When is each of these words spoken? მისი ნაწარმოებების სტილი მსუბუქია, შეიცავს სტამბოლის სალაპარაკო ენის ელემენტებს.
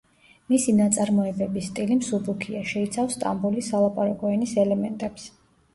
მისი 0.53 0.73
ნაწარმოებების 0.77 1.69
სტილი 1.73 1.97
მსუბუქია, 1.99 2.65
შეიცავს 2.73 3.17
სტამბოლის 3.19 3.71
სალაპარაკო 3.75 4.35
ენის 4.39 4.61
ელემენტებს. 4.67 5.33